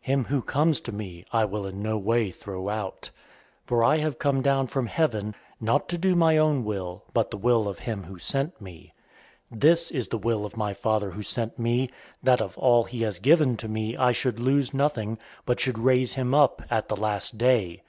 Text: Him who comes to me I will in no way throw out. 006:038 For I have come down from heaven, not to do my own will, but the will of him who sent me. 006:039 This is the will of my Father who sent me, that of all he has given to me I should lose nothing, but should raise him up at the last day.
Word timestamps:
Him 0.00 0.24
who 0.24 0.42
comes 0.42 0.80
to 0.80 0.90
me 0.90 1.24
I 1.32 1.44
will 1.44 1.64
in 1.64 1.80
no 1.80 1.96
way 1.96 2.32
throw 2.32 2.68
out. 2.68 3.02
006:038 3.02 3.10
For 3.66 3.84
I 3.84 3.98
have 3.98 4.18
come 4.18 4.42
down 4.42 4.66
from 4.66 4.86
heaven, 4.86 5.32
not 5.60 5.88
to 5.90 5.96
do 5.96 6.16
my 6.16 6.36
own 6.38 6.64
will, 6.64 7.04
but 7.14 7.30
the 7.30 7.36
will 7.36 7.68
of 7.68 7.78
him 7.78 8.02
who 8.02 8.18
sent 8.18 8.60
me. 8.60 8.92
006:039 9.54 9.60
This 9.60 9.90
is 9.92 10.08
the 10.08 10.18
will 10.18 10.44
of 10.44 10.56
my 10.56 10.74
Father 10.74 11.12
who 11.12 11.22
sent 11.22 11.56
me, 11.60 11.88
that 12.20 12.40
of 12.42 12.58
all 12.58 12.82
he 12.82 13.02
has 13.02 13.20
given 13.20 13.56
to 13.58 13.68
me 13.68 13.96
I 13.96 14.10
should 14.10 14.40
lose 14.40 14.74
nothing, 14.74 15.18
but 15.44 15.60
should 15.60 15.78
raise 15.78 16.14
him 16.14 16.34
up 16.34 16.62
at 16.68 16.88
the 16.88 16.96
last 16.96 17.38
day. 17.38 17.82